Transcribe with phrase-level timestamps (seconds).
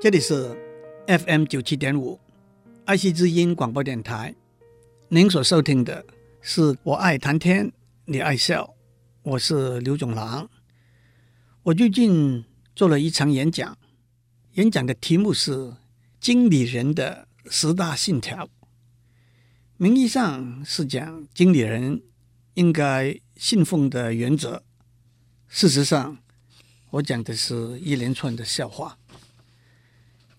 [0.00, 0.56] 这里是
[1.08, 2.20] FM 九七点五
[2.84, 4.32] 爱惜之音广播电台。
[5.08, 6.06] 您所收听的
[6.40, 7.72] 是《我爱谈天，
[8.04, 8.62] 你爱笑》，
[9.22, 10.48] 我是刘总郎。
[11.64, 12.44] 我最近
[12.76, 13.76] 做了一场演讲，
[14.52, 15.74] 演讲的题目是
[16.20, 18.48] “经理人的十大信条”。
[19.78, 22.04] 名义上是讲经理人
[22.54, 24.62] 应该信奉的原则，
[25.48, 26.18] 事实上，
[26.90, 28.97] 我讲的是一连串的笑话。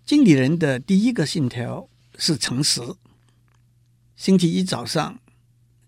[0.10, 2.82] 经理人的第一个信条是诚实。
[4.16, 5.20] 星期一早上，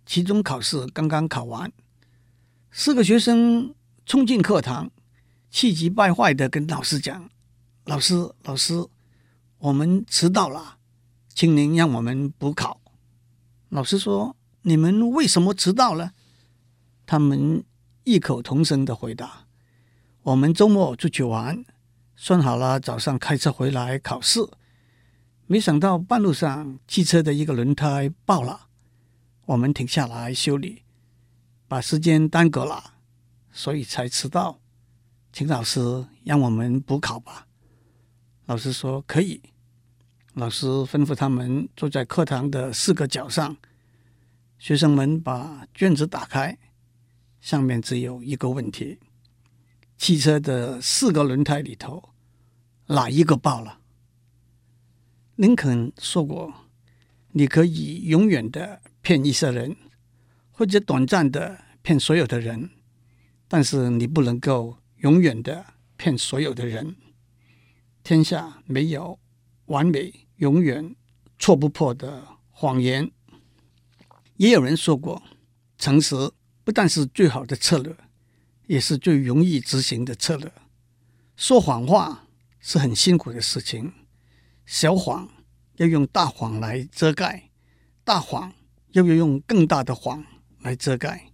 [0.06, 1.72] 期中考试刚刚考完，
[2.70, 3.74] 四个学生
[4.06, 4.92] 冲进课堂，
[5.50, 7.32] 气急败坏的跟老师讲
[7.86, 8.86] ：“老师，老师，
[9.58, 10.78] 我们迟到了，
[11.34, 12.80] 请您让我们补考。”
[13.70, 16.12] 老师说：“你们为什么迟到了？”
[17.08, 17.64] 他们
[18.04, 19.48] 异口同声的回答
[20.22, 21.66] ：“我们周末出去玩。”
[22.24, 24.48] 算好了，早上开车回来考试，
[25.48, 28.68] 没想到半路上汽车的一个轮胎爆了，
[29.48, 30.84] 我们停下来修理，
[31.68, 32.94] 把时间耽搁了，
[33.52, 34.60] 所以才迟到。
[35.34, 37.48] 请老师让我们补考吧。
[38.46, 39.42] 老师说可以。
[40.36, 43.58] 老师吩咐他们坐在课堂的四个角上，
[44.60, 46.60] 学生们把卷子打开，
[47.40, 49.00] 上面只有一个问题：
[49.98, 52.11] 汽车的四个轮胎里头。
[52.88, 53.80] 哪一个爆了？
[55.36, 56.54] 林肯说过
[57.32, 59.76] ：“你可以永远的骗一些人，
[60.52, 62.70] 或者短暂的骗所有的人，
[63.48, 65.66] 但是你不能够永远的
[65.96, 66.96] 骗所有的人。
[68.04, 69.18] 天下没有
[69.68, 70.96] 完美、永远
[71.40, 73.10] 戳不破的谎言。”
[74.38, 75.24] 也有人说过
[75.80, 76.16] ：“诚实
[76.64, 77.96] 不但是最好的策略，
[78.68, 80.52] 也是最容易执行的策略。”
[81.38, 82.28] 说谎话。
[82.62, 83.92] 是很辛苦的事情，
[84.66, 85.28] 小谎
[85.78, 87.50] 要用大谎来遮盖，
[88.04, 88.54] 大谎
[88.92, 90.24] 又要用更大的谎
[90.60, 91.32] 来遮盖。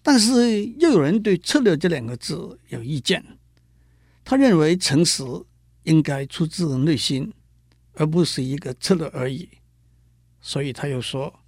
[0.00, 3.24] 但是又有人对“策略”这两个字有意见，
[4.24, 5.22] 他认为诚实
[5.82, 7.32] 应该出自内心，
[7.94, 9.48] 而不是一个策略而已。
[10.40, 11.40] 所以他又说，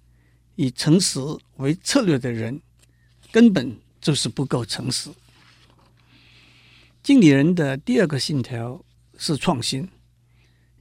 [0.55, 1.19] 以诚实
[1.57, 2.61] 为策略的人，
[3.31, 5.09] 根本就是不够诚实。
[7.05, 8.83] 经理人的第二个信条
[9.15, 9.87] 是创新。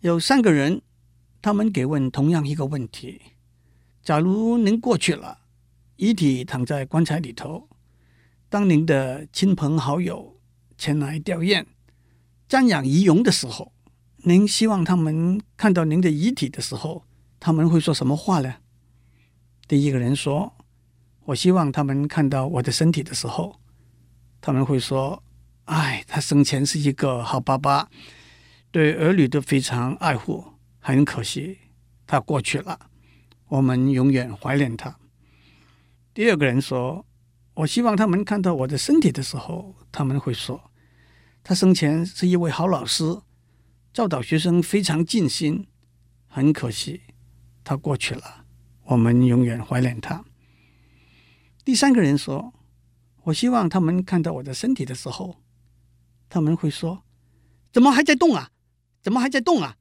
[0.01, 0.81] 有三个人，
[1.43, 3.21] 他们给问同样一个问题：
[4.03, 5.41] 假如您过去了，
[5.97, 7.69] 遗体躺在棺材里头，
[8.49, 10.41] 当您的亲朋好友
[10.79, 11.67] 前来吊唁、
[12.49, 13.75] 瞻仰遗容的时候，
[14.23, 17.05] 您希望他们看到您的遗体的时候，
[17.39, 18.55] 他们会说什么话呢？
[19.69, 20.55] 第一个人说
[21.27, 23.61] ：“我希望他们看到我的身体的时候，
[24.41, 25.23] 他们会说。”
[25.65, 27.89] 哎，他生前是一个好爸爸，
[28.71, 30.45] 对儿女都非常爱护。
[30.79, 31.59] 很可惜，
[32.07, 32.91] 他过去了，
[33.49, 34.99] 我们永远怀念他。
[36.13, 37.07] 第二个人说
[37.55, 40.71] ：“我希望他们看到我的身体的时候，他们会说，
[41.43, 43.23] 他生前是一位好老师，
[43.95, 45.67] 教导学生非常尽心。
[46.27, 47.01] 很可惜，
[47.65, 48.45] 他过去了，
[48.85, 50.23] 我们永远怀念他。”
[51.65, 52.53] 第三个人说
[53.25, 55.41] ：“我希望他们看到我的身体的时候。”
[56.35, 57.05] 他们会说
[57.73, 58.51] ：“怎么还在动啊？
[59.01, 59.77] 怎么还在动啊？”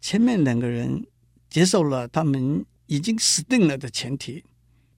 [0.00, 1.04] 前面两个人
[1.50, 4.44] 接受了他们已经死定了的前提，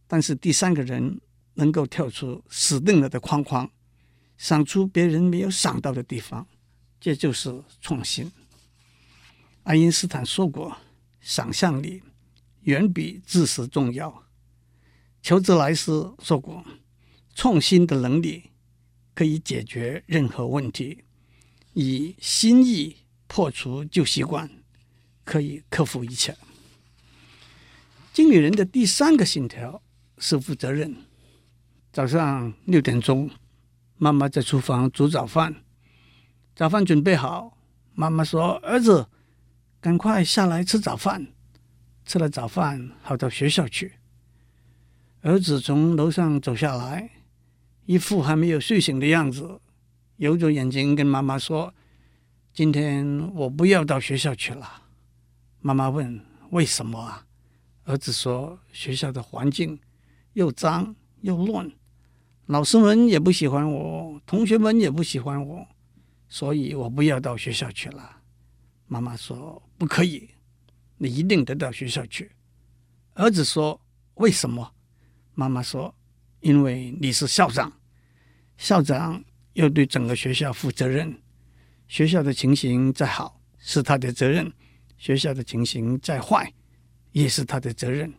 [0.07, 1.19] 但是第三个人
[1.55, 3.71] 能够跳出死定了的框框，
[4.37, 6.47] 想出别人没有想到的地方，
[7.01, 8.31] 这就是创新。
[9.63, 10.77] 爱因斯坦说过
[11.23, 12.03] ：“想象力
[12.65, 14.25] 远比知识重要。”
[15.25, 16.63] 乔治莱斯说过
[17.35, 18.51] ：“创新的能力。”
[19.15, 21.05] 可以解决任何问题，
[21.73, 24.51] 以新意破除旧习惯，
[25.25, 26.37] 可以克服一切。
[28.13, 29.81] 经理人的第三个信条
[30.19, 30.95] 是负责任。
[31.93, 33.31] 早上六点钟，
[33.97, 35.63] 妈妈在厨房煮早饭，
[36.57, 37.57] 早饭准备好，
[37.95, 39.09] 妈妈说：“儿子，
[39.81, 41.29] 赶快下来吃早饭。”
[42.05, 43.95] 吃了早饭，好到学校去。
[45.23, 47.11] 儿子从楼上走下来。
[47.87, 49.61] 一副还没有睡醒的样子，
[50.17, 51.75] 揉着眼睛跟妈妈说
[52.55, 54.85] ：“今天我不要到学校去了。”
[55.61, 56.19] 妈妈问
[56.51, 57.27] ：“为什么啊？”
[57.85, 59.79] 儿子说：“学校的环境
[60.33, 61.71] 又脏又乱，
[62.47, 65.67] 老师们也不喜欢我，同学们也不喜欢我，
[66.27, 68.23] 所以我不要到学校去了。”
[68.89, 70.31] 妈妈说：“不可以，
[70.97, 72.31] 你一定得到学校去。”
[73.13, 73.79] 儿子说
[74.15, 74.73] ：“为什么？”
[75.35, 75.95] 妈妈说。
[76.45, 77.73] 因为你是校长，
[78.59, 79.25] 校长
[79.55, 81.19] 要对整个学校负责任，
[81.89, 84.53] 学校的情形再好是他的责任，
[84.99, 86.53] 学校的情形再坏
[87.13, 88.13] 也是他的责任。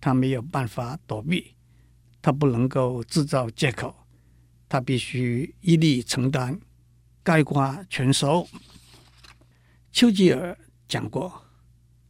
[0.00, 1.54] 他没有办法躲避，
[2.22, 3.94] 他不能够制造借口，
[4.66, 6.58] 他必须一力承担，
[7.22, 8.48] 概括全收。
[9.92, 10.56] 丘吉尔
[10.88, 11.44] 讲过，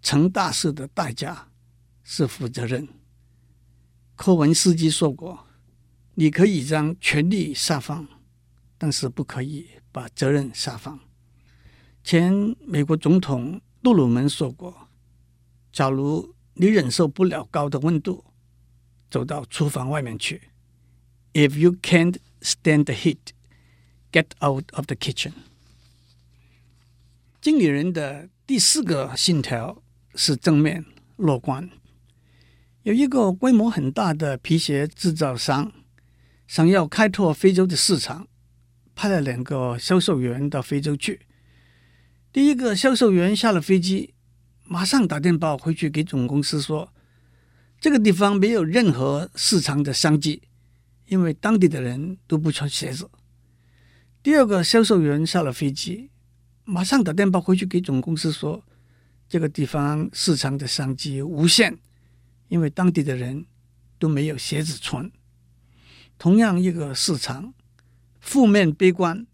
[0.00, 1.49] 成大事的代价
[2.05, 2.87] 是负责任。
[4.21, 5.47] 柯文斯基说过，
[6.17, 8.07] 你可以将权力下放，
[8.77, 11.01] 但是不可以把责任下放。
[12.05, 14.89] 前美国总统杜鲁门说过，
[15.73, 18.23] 假如你忍受不了高的温度，
[19.11, 20.51] 走到厨房外面去。
[21.33, 23.33] If you can't stand the heat,
[24.13, 25.33] get out of the kitchen。
[27.41, 29.83] 经理人的第四个信条
[30.15, 30.85] 是正面
[31.17, 31.71] 乐观。
[32.82, 35.71] 有一个规模很大的皮鞋制造商
[36.49, 38.27] 想要开拓非洲的市场，
[38.94, 41.21] 派了两个销售员到非洲去。
[42.32, 44.15] 第一个销售员下了飞机。
[44.65, 46.93] 马上打电报回去给总公司说，
[47.81, 50.43] 这个地方没有任何市场的商机，
[51.06, 53.11] 因为当地的人都不穿鞋子。
[54.23, 56.11] 第二个销售员下了飞机，
[56.65, 58.62] 马上打电报回去给总公司说，
[59.29, 61.76] 这个地方市场的商机无限，
[62.50, 63.47] 因为当地的人
[63.99, 65.11] 都没有鞋子穿。
[66.19, 67.55] 同样一个市场，
[68.20, 69.26] 负面悲观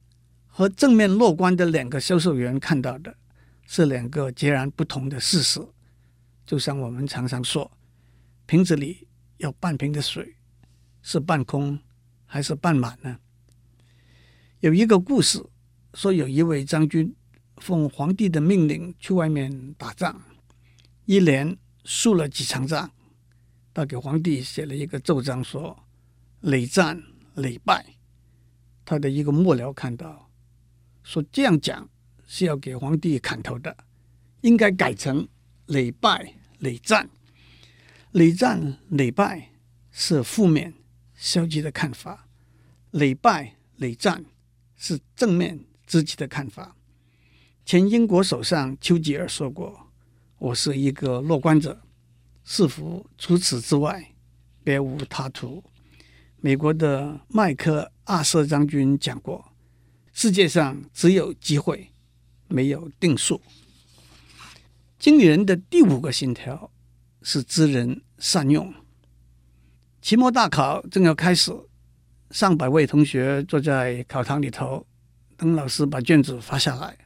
[0.46, 3.16] 和正面乐观的两个销售员看到的。
[3.68, 5.60] 是两个截然不同的事实，
[6.46, 7.68] 就像我们常常说，
[8.46, 9.08] 瓶子里
[9.38, 10.36] 有半瓶的水，
[11.02, 11.76] 是半空
[12.26, 13.18] 还是半满呢？
[14.60, 15.44] 有一个故事
[15.94, 17.12] 说，有一位将军
[17.56, 20.22] 奉皇帝的命令去外面打仗，
[21.06, 22.92] 一连输了几场仗，
[23.76, 25.84] 他给皇帝写了一个奏章，说
[26.40, 26.98] 累战
[27.34, 27.84] 累败。
[28.86, 30.30] 他的一个幕僚看到，
[31.02, 31.86] 说这样讲。
[32.26, 33.76] 是要给皇帝砍头的，
[34.40, 35.28] 应该改成
[35.66, 37.08] 累败累战。
[38.12, 39.50] 累战累败
[39.92, 40.74] 是负面
[41.14, 42.26] 消极的看法，
[42.90, 44.24] 累败累战
[44.76, 46.74] 是正面积极的看法。
[47.64, 49.92] 前英国首相丘吉尔说过
[50.38, 51.85] ：“我是一个乐观者，
[52.46, 54.14] 似乎除此之外
[54.64, 55.62] 别无他途。”
[56.40, 59.52] 美国的麦克阿瑟将军讲过
[60.14, 61.92] ：“世界上只有机会。”
[62.48, 63.42] 没有定数。
[65.00, 66.70] 经理人的第五个信条
[67.22, 68.72] 是知人善用。
[70.00, 71.52] 期末大考正要开始，
[72.30, 74.86] 上百位同学坐在考堂里头，
[75.36, 76.96] 等老师把卷子发下来。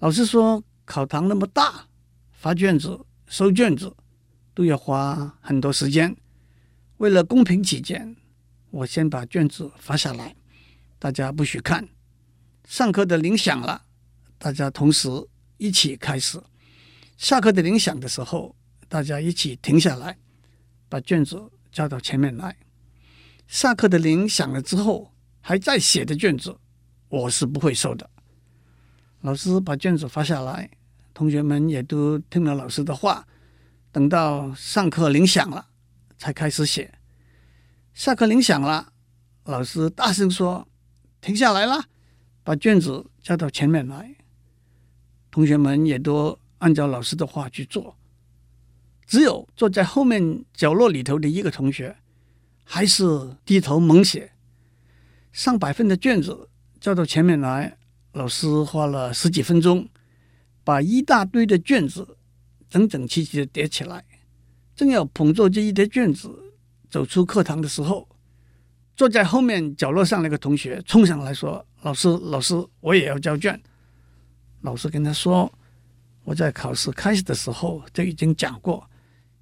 [0.00, 1.88] 老师说：“考堂那么大，
[2.32, 3.96] 发卷子、收卷子
[4.54, 6.16] 都要花很多时间。
[6.98, 8.16] 为了公平起见，
[8.70, 10.34] 我先把卷子发下来，
[10.98, 11.88] 大家不许看。
[12.66, 13.84] 上课的铃响了。”
[14.38, 15.08] 大家同时
[15.56, 16.42] 一起开始，
[17.16, 18.56] 下课的铃响的时候，
[18.88, 20.18] 大家一起停下来，
[20.88, 21.40] 把卷子
[21.70, 22.56] 交到前面来。
[23.46, 26.58] 下课的铃响了之后，还在写的卷子，
[27.08, 28.10] 我是不会收的。
[29.20, 30.68] 老师把卷子发下来，
[31.14, 33.24] 同学们也都听了老师的话，
[33.92, 35.66] 等到上课铃响了，
[36.16, 36.94] 才开始写。
[37.92, 38.94] 下课铃响了，
[39.44, 40.66] 老师大声说
[41.20, 41.84] ：“停下来了，
[42.42, 44.16] 把卷子交到前面来。”
[45.30, 47.98] 同学们也都按照老师的话去做，
[49.06, 51.98] 只有坐在后面角落里头的一个同学，
[52.64, 54.32] 还是低头猛写。
[55.32, 56.48] 上百份的卷子
[56.80, 57.76] 交到前面来，
[58.12, 59.90] 老师花了十几分钟，
[60.64, 62.16] 把一大堆的卷子
[62.72, 64.02] 整整齐齐的叠起来。
[64.74, 66.54] 正要捧着这一叠卷子
[66.88, 68.08] 走出课堂的时候，
[68.96, 73.62] 坐在后面角落上那个同学冲上来说：“老师，老师，我也要交卷。”
[74.62, 75.52] 老师跟他说
[76.24, 78.88] ：“我在考试开始的时候就已经讲过，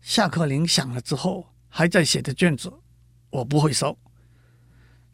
[0.00, 2.72] 下课铃响了之后还在写的卷子，
[3.30, 3.96] 我不会收。”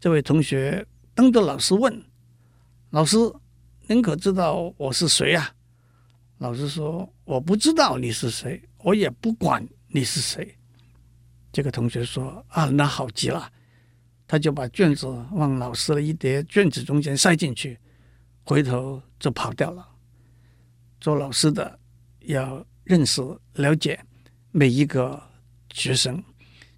[0.01, 2.03] 这位同学瞪着老师问
[2.89, 3.19] ：“老师，
[3.89, 5.53] 您可知道我是谁呀？”
[6.39, 10.55] 老师说：“我不知道你是谁，我也不管你是谁。”
[11.51, 13.51] 这个同学说：“啊，那好极了。”
[14.29, 17.79] 他就把卷子往老师的一叠卷子中间塞进去，
[18.43, 19.89] 回头就跑掉了。
[21.01, 21.79] 做老师的
[22.21, 23.23] 要认识、
[23.55, 23.99] 了解
[24.51, 25.23] 每一个
[25.73, 26.17] 学生；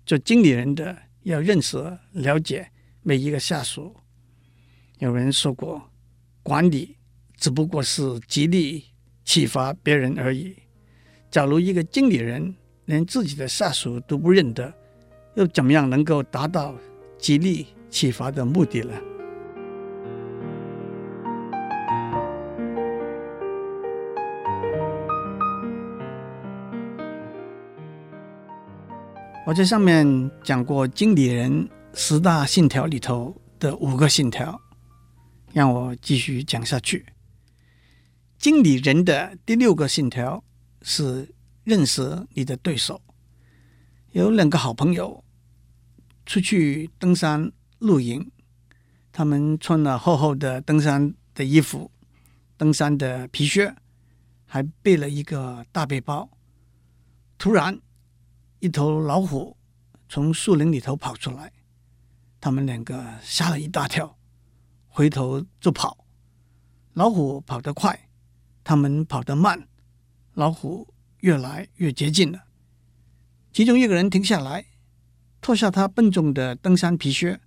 [0.04, 1.78] 做经理人的要认识、
[2.12, 2.70] 了解
[3.02, 3.96] 每一个下属。
[4.98, 5.90] 有人说过，
[6.42, 6.96] 管理
[7.38, 8.84] 只不过是激励、
[9.28, 10.56] 启发别人而已。
[11.30, 12.54] 假如一个经理人
[12.86, 14.72] 连自己的下属都不认得
[15.34, 16.74] 又怎么样能够达到
[17.18, 18.94] 激励启发的目的呢？
[29.46, 34.58] 我在上面讲过经理人十大信条里头的五个信条
[35.52, 37.04] 让我继续讲下去。
[38.38, 40.44] 经理人的第六个信条
[40.82, 43.02] 是认识你的对手。
[44.12, 45.24] 有两个好朋友
[46.24, 48.30] 出去登山露营，
[49.10, 51.90] 他们穿了厚厚的登山的衣服、
[52.56, 53.74] 登山的皮靴，
[54.46, 56.30] 还背了一个大背包。
[57.36, 57.80] 突然，
[58.60, 59.56] 一头老虎
[60.08, 61.52] 从树林里头跑出来，
[62.40, 64.16] 他们两个吓了一大跳，
[64.86, 66.06] 回头就跑。
[66.94, 68.07] 老虎跑得快，
[68.68, 69.66] 他们跑得慢，
[70.34, 72.44] 老虎越来越接近了。
[73.50, 74.66] 其中一个人停下来，
[75.40, 77.40] 脱下他笨重的登山皮靴，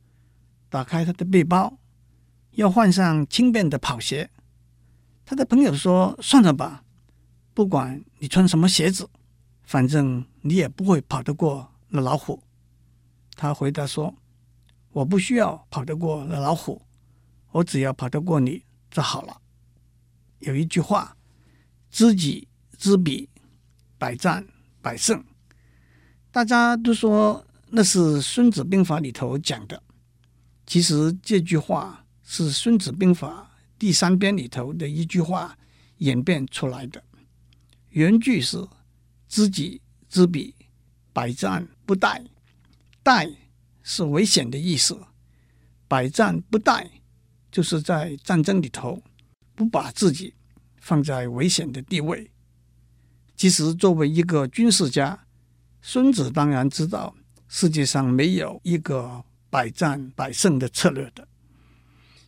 [0.68, 1.78] 打开他的背包，
[2.54, 4.32] 要换上轻便的跑鞋。
[5.24, 6.84] 他的朋友说：“算了吧，
[7.54, 9.08] 不管你穿什么鞋子。”
[9.62, 12.42] 反正你也不会跑得过那老虎。
[13.36, 14.16] 他回答说
[14.90, 16.82] ：“我不需要跑得过那老虎，
[17.51, 19.38] 我只要跑得过你就好了。”
[20.41, 21.17] 有一句话
[21.89, 23.27] ：“知己知彼，
[23.98, 24.45] 百战
[24.81, 25.24] 百胜。”
[26.31, 29.81] 大家都说那是《孙子兵法》里头讲的。
[30.65, 35.57] 其实这句话是《孙子兵法》第三篇里头的一句话
[35.98, 37.03] 演变出来的。
[37.89, 38.67] 原句是。
[39.33, 40.53] 知己知彼，
[41.13, 42.21] 百战不殆。
[43.01, 43.33] 殆
[43.81, 45.00] 是危险的意思，
[45.88, 46.86] 百战不殆
[47.50, 49.01] 就是在战争里头
[49.55, 50.34] 不把自己
[50.79, 52.29] 放在危险的地位。
[53.36, 55.25] 其实，作为一个军事家，
[55.81, 57.15] 孙子当然知道
[57.48, 61.27] 世界上没有一个百战百胜的策略的。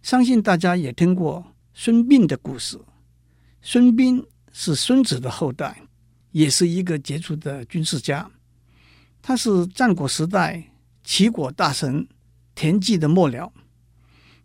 [0.02, 2.80] 相信大家也听过孙膑的故事。
[3.62, 5.82] 孙膑是孙子的后代。
[6.34, 8.28] 也是一个杰出的军事家，
[9.22, 10.64] 他是战国时代
[11.04, 12.08] 齐国大臣
[12.56, 13.52] 田忌的幕僚。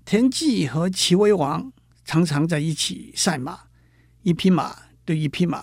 [0.04, 1.73] 田忌和齐威王
[2.08, 3.64] 常常在一起赛马，
[4.22, 4.74] 一匹马
[5.04, 5.62] 对一匹马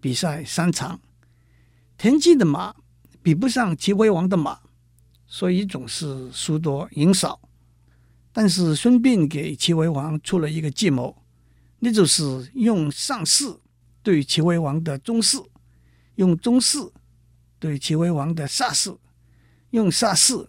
[0.00, 0.98] 比赛三场。
[1.98, 2.74] 田忌的马
[3.22, 4.58] 比不上齐威王的马，
[5.26, 7.38] 所以总是输多赢少。
[8.32, 11.22] 但是孙膑给齐威王出了一个计谋，
[11.80, 13.58] 那就是用上士。
[14.02, 15.36] 对齐威王的中士，
[16.14, 16.78] 用中士
[17.58, 18.96] 对齐威王的下士，
[19.70, 20.48] 用下士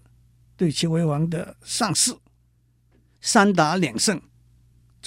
[0.55, 2.15] 对齐威王的上士，
[3.19, 4.22] 三打两胜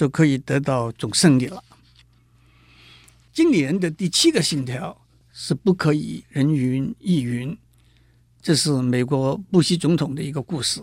[0.01, 1.63] 就可以得到总胜利了。
[3.31, 4.99] 经理人的第七个信条
[5.31, 7.55] 是不可以人云亦云，
[8.41, 10.81] 这是美国布希总统的一个故事。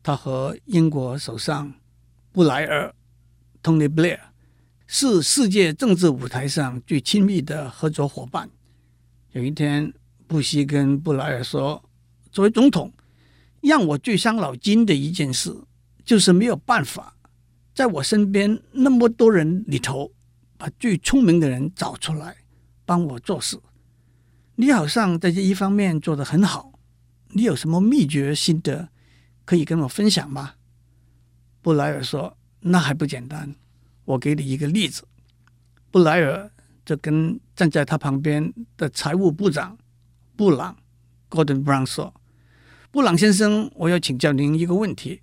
[0.00, 1.74] 他和英国首相
[2.30, 2.94] 布莱尔
[3.60, 4.20] （Tony Blair）。
[4.86, 8.48] 是世界政治舞台上最亲密的合作伙伴。
[9.32, 9.92] 有一天，
[10.28, 11.82] 布希跟布莱尔说
[12.30, 12.92] ：“作为总统，
[13.60, 15.52] 让我最伤脑筋的一件事，
[16.04, 17.13] 就是没有办法
[17.74, 20.12] 在我身边那么多人里头，
[20.56, 22.36] 把最聪明的人找出来
[22.86, 23.58] 帮我做事。
[24.54, 26.78] 你好像在这一方面做得很好，
[27.30, 28.88] 你有什么秘诀心得
[29.44, 30.54] 可以跟我分享吗？”
[31.60, 33.56] 布莱尔说：“那还不简单。”
[34.04, 35.02] 我给你一个例子，
[35.90, 36.50] 布莱尔
[36.84, 39.78] 就跟站在他旁边的财务部长
[40.36, 40.76] 布朗
[41.30, 42.14] （Gordon Brown） 说
[42.92, 45.22] ：“布朗先生，我要请教您一个问题，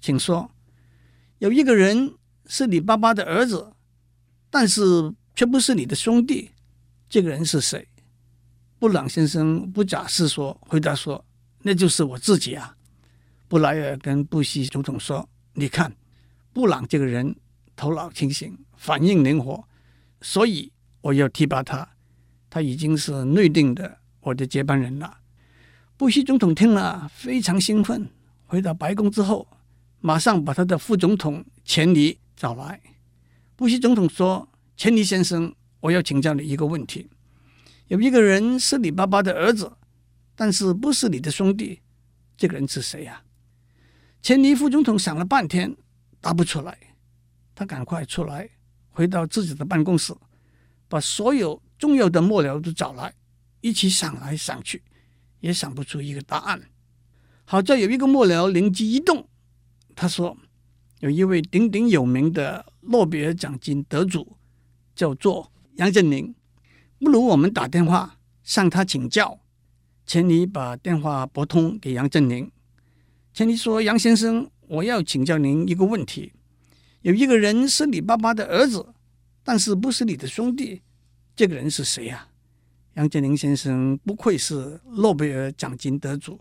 [0.00, 0.52] 请说。
[1.40, 2.14] 有一个人
[2.46, 3.72] 是你爸爸的儿子，
[4.48, 6.50] 但是却不是你的兄弟，
[7.08, 7.86] 这个人是谁？”
[8.78, 11.22] 布朗先生不假思索回答说
[11.62, 12.76] ：“那就是我自己啊。”
[13.48, 15.92] 布莱尔跟布希总统说：“你看，
[16.52, 17.34] 布朗这个人。”
[17.76, 19.64] 头脑清醒，反应灵活，
[20.20, 20.70] 所以
[21.00, 21.88] 我要提拔他。
[22.50, 25.16] 他已经是内定的我的接班人了。
[25.96, 28.06] 布希总统听了非常兴奋，
[28.44, 29.48] 回到白宫之后，
[30.00, 32.80] 马上把他的副总统钱尼找来。
[33.54, 37.08] 布希总统说：“钱尼先生，我要请教你一个问题。
[37.88, 39.70] 有一个人是你爸爸的儿子，
[40.34, 41.80] 但是不是你的兄弟，
[42.36, 43.22] 这个人是谁呀？”
[44.22, 45.76] 钱尼副总统想了半天，
[46.20, 46.78] 答不出来。
[47.54, 48.48] 他赶快出来，
[48.88, 50.14] 回到自己的办公室，
[50.88, 53.14] 把所有重要的幕僚都找来，
[53.60, 54.82] 一起想来想去，
[55.40, 56.62] 也想不出一个答案。
[57.44, 59.28] 好在有一个幕僚灵机一动，
[60.00, 60.34] 他说
[61.00, 64.34] ：“有一位鼎鼎有名的诺贝尔奖金得主，
[64.94, 66.34] 叫做杨振宁，
[66.98, 69.38] 不如我们打电话向他请教。”
[70.06, 72.50] 钱尼把电话拨通给杨振宁，
[73.34, 76.32] 钱尼说：“杨先生，我要请教您一个问题。”
[77.02, 78.94] 有一个人是你爸爸的儿子，
[79.44, 80.80] 但是不是你的兄弟，
[81.36, 82.26] 这个人是谁呀？
[82.94, 86.40] 杨振宁先生不愧是诺贝尔奖金得主，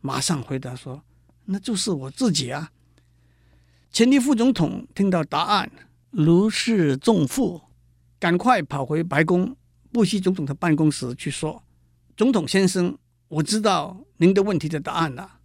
[0.00, 1.02] 马上回答说
[1.44, 2.72] ：“那就是我自己啊。”
[3.96, 5.72] 前尼副总统听到答案，
[6.10, 7.62] 如释重负，
[8.18, 9.56] 赶快跑回白宫
[9.90, 11.64] 布希总统的办公室去说
[12.14, 12.98] ：“总统先生，
[13.28, 15.40] 我知道您的问题的答案了。”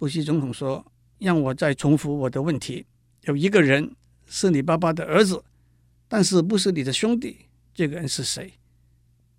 [0.00, 2.86] 布希总统说：“让我再重复我的问题。
[3.24, 5.44] 有一个人是你爸爸的儿子，
[6.08, 7.36] 但是不是你的兄弟，
[7.74, 8.54] 这个人是谁？”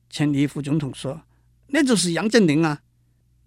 [0.08, 1.20] 前尼副总统说
[1.66, 2.84] ：“那就是杨振宁啊！”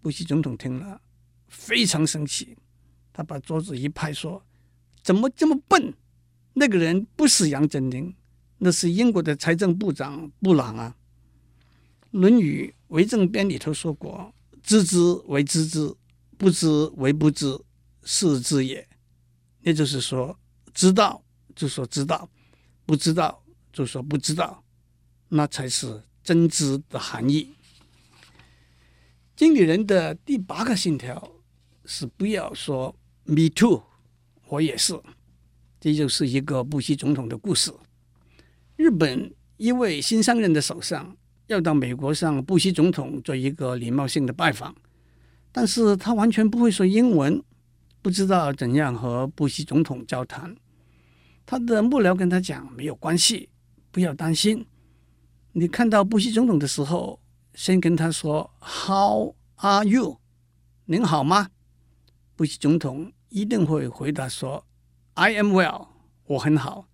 [0.02, 1.00] 布希总统听了
[1.46, 2.58] 非常生气，
[3.12, 4.42] 他把桌子一拍说。
[5.02, 5.94] 怎么这么笨？
[6.54, 8.14] 那个人不是杨振宁，
[8.58, 10.96] 那是英国的财政部长布朗啊。
[12.18, 15.94] 《论语为政编》里头说过：“知之为知之，
[16.36, 17.58] 不知为不知，
[18.02, 18.88] 是知也。”
[19.62, 20.38] 也就是说，
[20.72, 21.22] 知道
[21.54, 22.28] 就说知道，
[22.86, 24.64] 不知道就说不知道，
[25.28, 27.54] 那才是真知的含义。
[29.36, 31.30] 经理人的第八个信条
[31.84, 33.88] 是不要说 “me too”。
[34.48, 34.98] 我也是，
[35.78, 37.70] 这就是一个布希总统的故事。
[38.76, 41.14] 日本一位新上任的首相
[41.48, 44.74] 要到美国向布希总统做一个礼貌性的拜访，
[45.52, 47.42] 但是他完全不会说英文，
[48.00, 50.56] 不知道怎样和布希总统交谈。
[51.44, 53.50] 他的幕僚跟他讲：“没有关系，
[53.90, 54.66] 不要担心。
[55.52, 57.20] 你看到布希总统的时候，
[57.54, 60.18] 先跟他说 ‘How are you？’
[60.86, 61.50] 您好吗？”
[62.36, 63.12] 布希总统。
[63.28, 64.64] 一定会回答说
[65.14, 65.88] ：“I am well，
[66.25, 66.88] 我很好。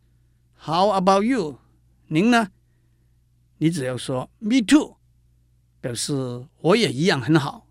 [0.59, 1.59] How about you？
[2.09, 2.50] 您呢？
[3.59, 4.97] 你只要说 ‘Me too’，
[5.81, 7.67] 表示我也一样很好，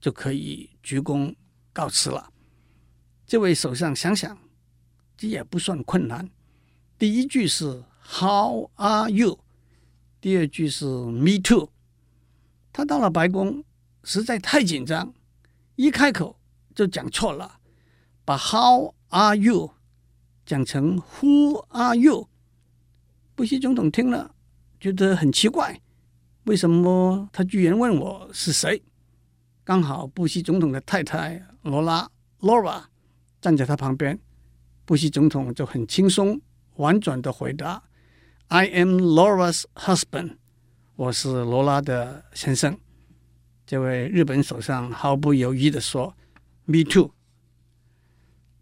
[0.00, 1.34] 就可以鞠躬
[1.72, 2.32] 告辞了。”
[3.26, 4.36] 这位首相想想，
[5.16, 6.28] 这也不算困难。
[6.98, 9.38] 第一句是 “How are you？”
[10.20, 11.70] 第二句是 “Me too”。
[12.72, 13.64] 他到了白宫，
[14.02, 15.14] 实在太紧张，
[15.76, 16.40] 一开口
[16.74, 17.59] 就讲错了。
[18.30, 19.72] 把 How are you
[20.46, 22.28] 讲成 Who are you？
[23.34, 24.36] 布希总统听了
[24.78, 25.80] 觉得很奇怪，
[26.44, 28.84] 为什么他居然问我是谁？
[29.64, 32.84] 刚好布希总统的太太罗拉 Laura
[33.40, 34.16] 站在他旁边，
[34.84, 36.40] 布希总统就很轻松
[36.76, 37.82] 婉转的回答
[38.46, 40.36] ：“I am Laura's husband，
[40.94, 42.78] 我是罗拉的先生。”
[43.66, 46.14] 这位日本首相毫不犹豫的说
[46.66, 47.08] ：“Me too。”《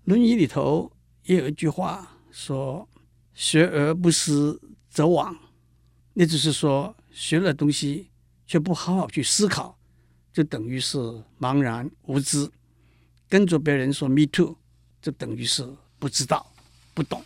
[0.09, 0.91] 论语》里头
[1.25, 2.89] 也有一句话说
[3.35, 5.37] ：“学而不思则罔。”
[6.17, 8.09] 也就是说，学了东西
[8.47, 9.79] 却不好好去思考，
[10.33, 10.97] 就等于是
[11.39, 12.51] 茫然无知。
[13.29, 14.57] 跟着别人说 “me too”，
[15.03, 16.55] 就等于是不知道、
[16.95, 17.23] 不懂。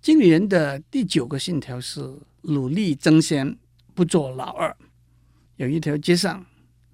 [0.00, 3.56] 经理人的第九个信条是努力争先，
[3.94, 4.76] 不做老二。
[5.54, 6.44] 有一条街上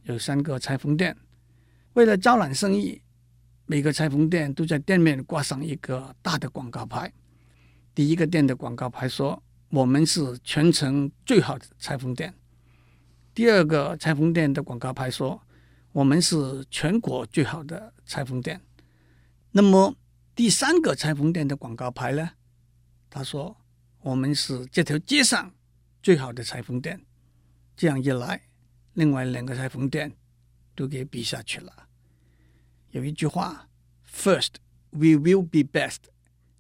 [0.02, 1.16] 有三个裁缝店，
[1.94, 3.00] 为了招揽生意。
[3.70, 7.12] 每个裁缝店都在店面挂上一个大的广告牌。
[7.94, 12.33] 第一个店的广告牌说：“我们是全城最好的裁缝店。”
[13.35, 15.42] 第二个裁缝店的广告牌说
[15.92, 18.59] ：“我们是全国最好的裁缝店。”
[19.52, 19.94] 那么
[20.35, 22.31] 第三个裁缝店的广告牌呢？
[23.11, 23.54] 他说
[24.00, 25.52] ：“我们是这条街上
[26.02, 27.04] 最好的裁缝店。”
[27.76, 28.40] 这样一来，
[28.94, 30.11] 另外两个裁缝店
[30.74, 31.88] 都给比下去了。
[32.90, 33.68] 有一句话
[34.11, 34.55] ：“First
[34.90, 35.98] we will be best,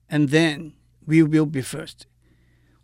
[0.08, 0.72] and then
[1.04, 2.02] we will be first。”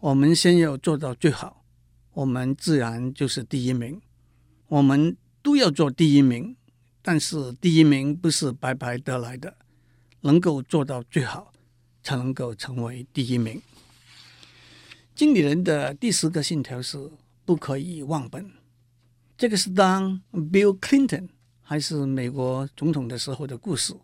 [0.01, 1.65] 我们先要做到最好，
[2.13, 4.01] 我们自然就是第一名。
[4.69, 6.57] 我们都要做第一名，
[7.03, 9.57] 但是第一名不是白白得来的，
[10.23, 11.53] 能够做到最好，
[12.03, 13.61] 才能够成为第一名。
[15.15, 17.11] 经理人的第十个信条是
[17.45, 18.51] 不可以忘本。
[19.37, 21.29] 这个是当 Bill Clinton。
[21.67, 23.95] 还是美国总统的时候的故事。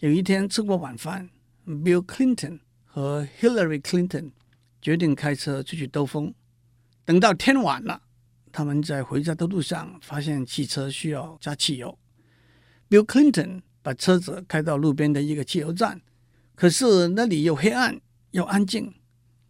[0.00, 1.30] 有一天吃过晚饭
[1.64, 4.32] ，Bill Clinton 和 Hillary Clinton
[4.82, 6.34] 决定开车出去兜风。
[7.04, 8.02] 等到天晚了，
[8.50, 11.96] 他们在回家的路上发现汽车需要加汽油。
[12.90, 16.02] Bill Clinton 把车子开到路边的一个汽油站，
[16.56, 18.00] 可是那里又黑暗
[18.32, 18.92] 又安静。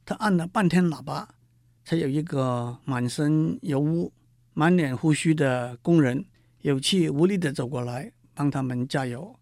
[0.05, 1.35] 他按了半天喇叭，
[1.83, 4.13] 才有一个满身油污、
[4.53, 6.27] 满脸胡须的工人。
[6.63, 9.39] 有气无力的走过来帮他们加油。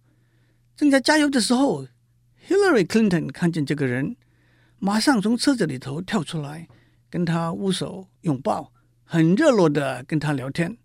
[0.77, 1.87] 正在加油的时候
[2.47, 4.17] ，Hillary Clinton 看见这个人，
[4.79, 6.67] 马上从车子里头跳出来，
[7.09, 8.73] 跟他握手拥抱，
[9.05, 10.77] 很热络的跟他聊天。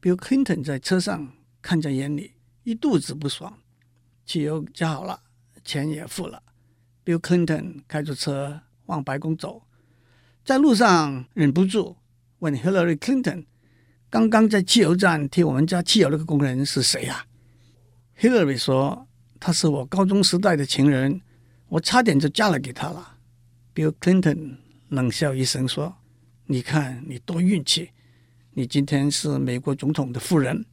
[0.00, 3.58] Bill Clinton 在车上看在眼里，一肚子不爽。
[4.24, 5.20] 汽油加好了，
[5.64, 6.42] 钱也付了。
[7.04, 9.62] Bill Clinton 开着车往白宫走，
[10.44, 11.96] 在路上忍不住
[12.38, 13.44] 问 Hillary Clinton：“
[14.16, 17.22] 刚刚在汽油站替我们加汽油那个工人是谁呀、
[18.18, 19.06] ？”Hillary 说
[19.38, 21.20] ：“他是我高中时代的情人，
[21.68, 23.18] 我差点就嫁了给他了。
[23.74, 24.56] ”Bill Clinton
[24.88, 25.94] 冷笑一声说
[26.48, 27.90] ：“你看你多运气，
[28.52, 30.64] 你今天是美国总统的夫人。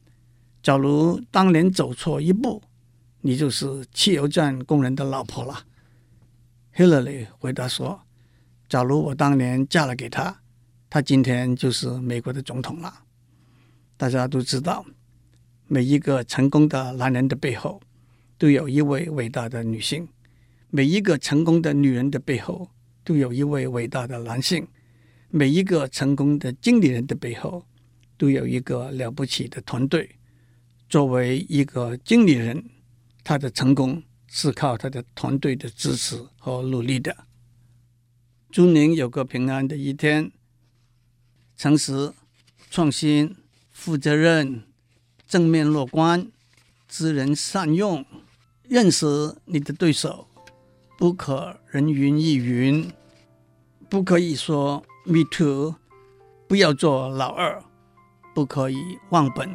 [0.62, 2.62] 假如当年走错一步，
[3.20, 5.66] 你就是汽油站工人的老婆了。”
[6.74, 8.00] Hillary 回答说
[8.70, 10.40] ：“假如我当年嫁了给他，
[10.88, 13.00] 他今天就是美国的总统了。”
[13.96, 14.84] 大家都知道，
[15.66, 17.80] 每一个成功的男人的背后，
[18.36, 20.06] 都有一位伟大的女性；
[20.70, 22.70] 每一个成功的女人的背后，
[23.04, 24.64] 都有一位伟大的男性；
[25.30, 27.64] 每一个成功的经理人的背后，
[28.16, 30.16] 都有一个了不起的团队。
[30.88, 32.70] 作为一个经理人，
[33.22, 37.16] 他的成功，是靠他的团队的支持和努力的。
[38.50, 40.30] 祝您有个平安的一天。
[41.56, 42.12] 诚实、
[42.68, 43.36] 创新、
[43.74, 44.62] 负责任、
[45.26, 46.28] 正面乐观、
[46.88, 48.04] 知人善用、
[48.62, 50.28] 认识你的对手，
[50.96, 52.90] 不可人云亦云，
[53.90, 55.74] 不可以说 “me too”，
[56.46, 57.62] 不要做老二，
[58.32, 58.78] 不可以
[59.10, 59.50] 忘本。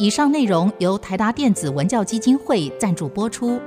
[0.00, 3.60] 以上内容由台达电子文教基金会赞助播出。